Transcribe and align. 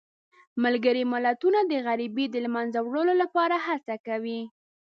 ملګري 0.63 1.03
ملتونه 1.13 1.59
د 1.71 1.73
غریبۍ 1.87 2.25
د 2.31 2.35
له 2.45 2.49
منځه 2.55 2.79
وړلو 2.81 3.13
لپاره 3.21 3.55
هڅه 3.67 3.95
کوي. 4.07 4.41